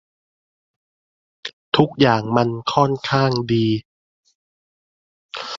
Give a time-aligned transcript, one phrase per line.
[1.75, 3.67] ทุกอย่างมันค่อนข้างดี